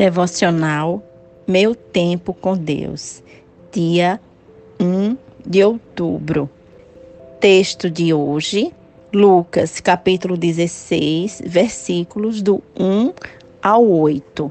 Devocional 0.00 1.02
Meu 1.46 1.74
Tempo 1.74 2.32
com 2.32 2.56
Deus, 2.56 3.22
dia 3.70 4.18
1 4.80 5.14
de 5.46 5.62
outubro. 5.62 6.48
Texto 7.38 7.90
de 7.90 8.14
hoje, 8.14 8.72
Lucas, 9.12 9.78
capítulo 9.78 10.38
16, 10.38 11.42
versículos 11.44 12.40
do 12.40 12.62
1 12.78 13.12
ao 13.62 13.86
8. 13.86 14.50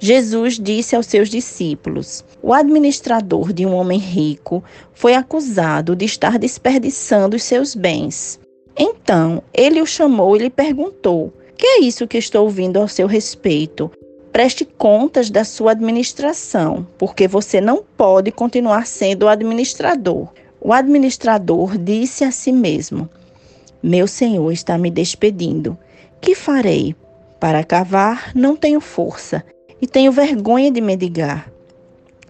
Jesus 0.00 0.58
disse 0.58 0.96
aos 0.96 1.06
seus 1.06 1.28
discípulos: 1.28 2.24
O 2.42 2.52
administrador 2.52 3.52
de 3.52 3.64
um 3.64 3.72
homem 3.72 4.00
rico 4.00 4.60
foi 4.92 5.14
acusado 5.14 5.94
de 5.94 6.04
estar 6.04 6.36
desperdiçando 6.36 7.36
os 7.36 7.44
seus 7.44 7.76
bens. 7.76 8.40
Então 8.76 9.40
ele 9.54 9.80
o 9.80 9.86
chamou 9.86 10.34
e 10.34 10.40
lhe 10.40 10.50
perguntou: 10.50 11.32
Que 11.56 11.64
é 11.64 11.80
isso 11.82 12.08
que 12.08 12.18
estou 12.18 12.42
ouvindo 12.42 12.76
ao 12.76 12.88
seu 12.88 13.06
respeito? 13.06 13.88
Preste 14.40 14.64
contas 14.64 15.28
da 15.28 15.44
sua 15.44 15.72
administração, 15.72 16.86
porque 16.96 17.28
você 17.28 17.60
não 17.60 17.84
pode 17.94 18.32
continuar 18.32 18.86
sendo 18.86 19.24
o 19.24 19.28
administrador. 19.28 20.28
O 20.58 20.72
administrador 20.72 21.76
disse 21.76 22.24
a 22.24 22.30
si 22.30 22.50
mesmo: 22.50 23.06
Meu 23.82 24.06
senhor 24.06 24.50
está 24.50 24.78
me 24.78 24.90
despedindo. 24.90 25.76
Que 26.22 26.34
farei? 26.34 26.96
Para 27.38 27.62
cavar 27.62 28.32
não 28.34 28.56
tenho 28.56 28.80
força 28.80 29.44
e 29.78 29.86
tenho 29.86 30.10
vergonha 30.10 30.70
de 30.70 30.80
mendigar. 30.80 31.52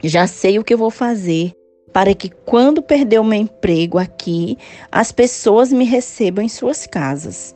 Já 0.03 0.27
sei 0.27 0.59
o 0.59 0.65
que 0.65 0.75
vou 0.75 0.91
fazer 0.91 1.53
para 1.93 2.13
que, 2.13 2.29
quando 2.29 2.83
perder 2.83 3.21
o 3.21 3.25
meu 3.25 3.39
emprego 3.39 3.99
aqui, 3.99 4.59
as 4.91 5.13
pessoas 5.13 5.73
me 5.73 5.85
recebam 5.85 6.45
em 6.45 6.49
suas 6.49 6.89
casas. 6.89 7.55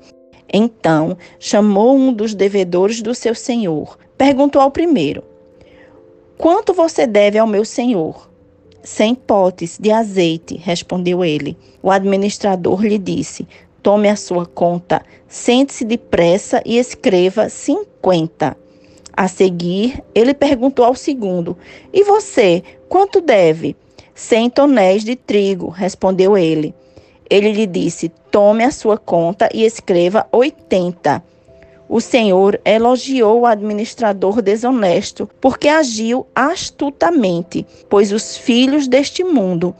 Então 0.52 1.18
chamou 1.41 1.96
um 1.96 2.12
dos 2.12 2.36
devedores 2.36 3.02
do 3.02 3.16
seu 3.16 3.34
senhor. 3.34 3.98
Perguntou 4.16 4.62
ao 4.62 4.70
primeiro: 4.70 5.25
Quanto 6.38 6.72
você 6.72 7.06
deve 7.06 7.38
ao 7.38 7.47
meu 7.47 7.64
senhor? 7.64 8.30
Cem 8.83 9.14
potes 9.14 9.78
de 9.80 9.91
azeite, 9.91 10.56
respondeu 10.56 11.25
ele. 11.25 11.56
O 11.83 11.91
administrador 11.91 12.83
lhe 12.83 12.98
disse: 12.98 13.47
Tome 13.83 14.08
a 14.08 14.16
sua 14.16 14.47
conta, 14.47 15.03
sente-se 15.27 15.84
depressa 15.84 16.62
e 16.64 16.78
escreva 16.78 17.48
cinquenta. 17.48 18.56
A 19.16 19.28
seguir, 19.28 20.03
ele 20.14 20.34
perguntou 20.34 20.84
ao 20.84 20.94
segundo: 20.94 21.56
E 21.92 22.05
você, 22.05 22.62
quanto 22.88 23.20
deve? 23.20 23.77
Cem 24.14 24.48
tonéis 24.48 25.03
de 25.05 25.16
trigo, 25.16 25.69
respondeu 25.69 26.36
ele. 26.36 26.75
Ele 27.28 27.53
lhe 27.53 27.66
disse: 27.66 28.10
Tome 28.31 28.64
a 28.64 28.70
sua 28.70 28.97
conta 28.97 29.48
e 29.53 29.64
escreva 29.64 30.27
80. 30.31 31.22
O 31.88 32.00
Senhor 32.00 32.60
elogiou 32.64 33.40
o 33.40 33.46
administrador 33.46 34.40
desonesto, 34.40 35.28
porque 35.40 35.68
agiu 35.68 36.26
astutamente, 36.34 37.66
pois 37.88 38.10
os 38.10 38.36
filhos 38.36 38.88
deste 38.88 39.22
mundo 39.22 39.74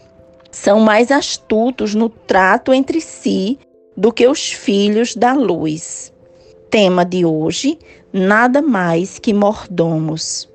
são 0.51 0.81
mais 0.81 1.11
astutos 1.11 1.95
no 1.95 2.09
trato 2.09 2.73
entre 2.73 3.01
si 3.01 3.59
do 3.97 4.13
que 4.13 4.27
os 4.27 4.53
filhos 4.53 5.17
da 5.17 5.33
luz. 5.33 6.13
Tema 6.71 7.05
de 7.05 7.25
hoje: 7.25 7.79
nada 8.13 8.61
mais 8.61 9.19
que 9.19 9.33
mordomos. 9.33 10.49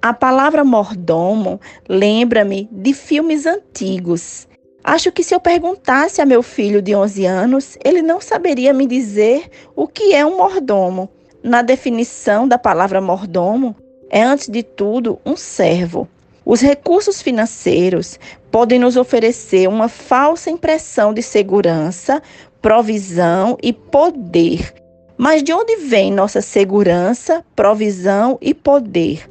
A 0.00 0.14
palavra 0.14 0.64
mordomo 0.64 1.60
lembra-me 1.86 2.68
de 2.72 2.94
filmes 2.94 3.44
antigos 3.44 4.48
Acho 4.82 5.12
que 5.12 5.22
se 5.22 5.34
eu 5.34 5.40
perguntasse 5.40 6.22
a 6.22 6.26
meu 6.26 6.42
filho 6.42 6.80
de 6.80 6.94
11 6.94 7.26
anos, 7.26 7.78
ele 7.84 8.00
não 8.00 8.20
saberia 8.20 8.72
me 8.72 8.86
dizer 8.86 9.50
o 9.76 9.86
que 9.86 10.14
é 10.14 10.24
um 10.24 10.38
mordomo. 10.38 11.08
Na 11.42 11.60
definição 11.60 12.48
da 12.48 12.58
palavra 12.58 13.00
mordomo, 13.00 13.76
é 14.08 14.22
antes 14.22 14.48
de 14.48 14.62
tudo 14.62 15.18
um 15.24 15.36
servo. 15.36 16.08
Os 16.44 16.60
recursos 16.60 17.20
financeiros 17.20 18.18
podem 18.50 18.78
nos 18.78 18.96
oferecer 18.96 19.68
uma 19.68 19.88
falsa 19.88 20.50
impressão 20.50 21.12
de 21.12 21.22
segurança, 21.22 22.22
provisão 22.60 23.58
e 23.62 23.72
poder. 23.72 24.74
Mas 25.16 25.42
de 25.42 25.52
onde 25.52 25.76
vem 25.76 26.10
nossa 26.10 26.40
segurança, 26.40 27.44
provisão 27.54 28.38
e 28.40 28.54
poder? 28.54 29.30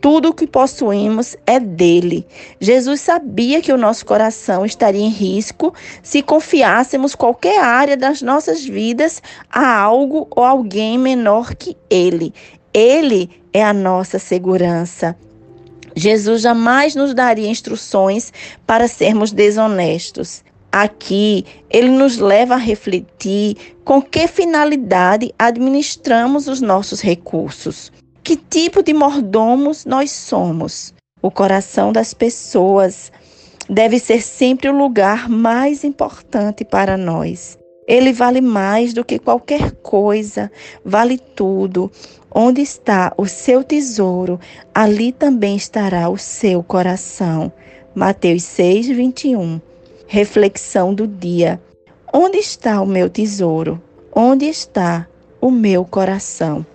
Tudo 0.00 0.28
o 0.28 0.34
que 0.34 0.46
possuímos 0.46 1.36
é 1.44 1.58
dele. 1.58 2.24
Jesus 2.60 3.00
sabia 3.00 3.60
que 3.60 3.72
o 3.72 3.76
nosso 3.76 4.06
coração 4.06 4.64
estaria 4.64 5.00
em 5.00 5.08
risco 5.08 5.74
se 6.02 6.22
confiássemos 6.22 7.16
qualquer 7.16 7.60
área 7.60 7.96
das 7.96 8.22
nossas 8.22 8.64
vidas 8.64 9.20
a 9.50 9.76
algo 9.76 10.28
ou 10.30 10.44
alguém 10.44 10.96
menor 10.96 11.54
que 11.54 11.76
ele. 11.90 12.32
Ele 12.72 13.28
é 13.52 13.64
a 13.64 13.72
nossa 13.72 14.20
segurança. 14.20 15.16
Jesus 15.96 16.42
jamais 16.42 16.94
nos 16.94 17.12
daria 17.12 17.48
instruções 17.48 18.32
para 18.64 18.86
sermos 18.86 19.32
desonestos. 19.32 20.44
Aqui, 20.70 21.44
ele 21.68 21.90
nos 21.90 22.18
leva 22.18 22.54
a 22.54 22.58
refletir 22.58 23.56
com 23.84 24.00
que 24.00 24.28
finalidade 24.28 25.34
administramos 25.36 26.46
os 26.46 26.60
nossos 26.60 27.00
recursos. 27.00 27.90
Que 28.28 28.36
tipo 28.36 28.82
de 28.82 28.92
mordomos 28.92 29.86
nós 29.86 30.10
somos? 30.10 30.92
O 31.22 31.30
coração 31.30 31.90
das 31.90 32.12
pessoas 32.12 33.10
deve 33.70 33.98
ser 33.98 34.20
sempre 34.20 34.68
o 34.68 34.76
lugar 34.76 35.30
mais 35.30 35.82
importante 35.82 36.62
para 36.62 36.98
nós. 36.98 37.58
Ele 37.86 38.12
vale 38.12 38.42
mais 38.42 38.92
do 38.92 39.02
que 39.02 39.18
qualquer 39.18 39.70
coisa, 39.76 40.52
vale 40.84 41.16
tudo. 41.16 41.90
Onde 42.30 42.60
está 42.60 43.14
o 43.16 43.24
seu 43.24 43.64
tesouro, 43.64 44.38
ali 44.74 45.10
também 45.10 45.56
estará 45.56 46.10
o 46.10 46.18
seu 46.18 46.62
coração. 46.62 47.50
Mateus 47.94 48.42
6, 48.42 48.88
21. 48.88 49.58
Reflexão 50.06 50.92
do 50.92 51.06
dia. 51.06 51.58
Onde 52.12 52.36
está 52.36 52.82
o 52.82 52.86
meu 52.86 53.08
tesouro? 53.08 53.82
Onde 54.14 54.44
está 54.44 55.08
o 55.40 55.50
meu 55.50 55.82
coração? 55.82 56.66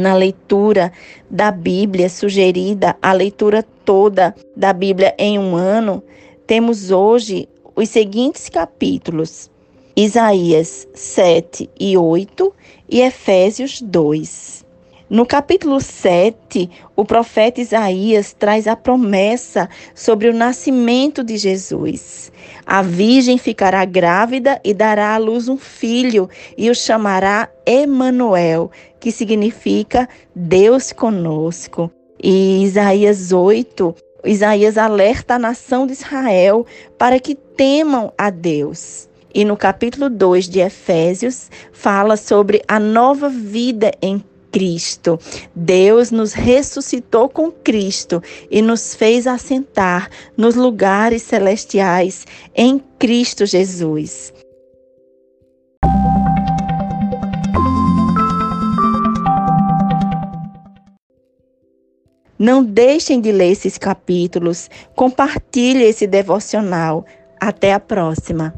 Na 0.00 0.14
leitura 0.14 0.90
da 1.30 1.50
Bíblia 1.50 2.08
sugerida, 2.08 2.96
a 3.00 3.12
leitura 3.12 3.62
toda 3.84 4.34
da 4.56 4.72
Bíblia 4.72 5.14
em 5.18 5.38
um 5.38 5.54
ano, 5.54 6.02
temos 6.46 6.90
hoje 6.90 7.48
os 7.76 7.88
seguintes 7.88 8.48
capítulos: 8.48 9.50
Isaías 9.94 10.88
7 10.94 11.70
e 11.78 11.96
8 11.96 12.52
e 12.88 13.00
Efésios 13.00 13.80
2. 13.80 14.64
No 15.10 15.26
capítulo 15.26 15.80
7, 15.80 16.70
o 16.94 17.04
profeta 17.04 17.60
Isaías 17.60 18.32
traz 18.32 18.68
a 18.68 18.76
promessa 18.76 19.68
sobre 19.92 20.28
o 20.28 20.32
nascimento 20.32 21.24
de 21.24 21.36
Jesus. 21.36 22.30
A 22.64 22.80
virgem 22.80 23.36
ficará 23.36 23.84
grávida 23.84 24.60
e 24.62 24.72
dará 24.72 25.12
à 25.12 25.18
luz 25.18 25.48
um 25.48 25.56
filho 25.56 26.30
e 26.56 26.70
o 26.70 26.74
chamará 26.76 27.48
Emanuel, 27.66 28.70
que 29.00 29.10
significa 29.10 30.08
Deus 30.32 30.92
conosco. 30.92 31.90
E 32.22 32.62
Isaías 32.62 33.32
8, 33.32 33.92
Isaías 34.24 34.78
alerta 34.78 35.34
a 35.34 35.40
nação 35.40 35.88
de 35.88 35.92
Israel 35.94 36.64
para 36.96 37.18
que 37.18 37.34
temam 37.34 38.12
a 38.16 38.30
Deus. 38.30 39.08
E 39.34 39.44
no 39.44 39.56
capítulo 39.56 40.08
2 40.08 40.48
de 40.48 40.60
Efésios, 40.60 41.50
fala 41.72 42.16
sobre 42.16 42.62
a 42.68 42.78
nova 42.78 43.28
vida 43.28 43.90
em 44.00 44.24
Cristo. 44.50 45.18
Deus 45.54 46.10
nos 46.10 46.32
ressuscitou 46.32 47.28
com 47.28 47.50
Cristo 47.50 48.22
e 48.50 48.60
nos 48.62 48.94
fez 48.94 49.26
assentar 49.26 50.10
nos 50.36 50.54
lugares 50.54 51.22
celestiais 51.22 52.26
em 52.54 52.82
Cristo 52.98 53.46
Jesus. 53.46 54.32
Não 62.38 62.64
deixem 62.64 63.20
de 63.20 63.30
ler 63.30 63.52
esses 63.52 63.76
capítulos, 63.76 64.70
compartilhe 64.96 65.84
esse 65.84 66.06
devocional. 66.06 67.04
Até 67.38 67.74
a 67.74 67.80
próxima. 67.80 68.54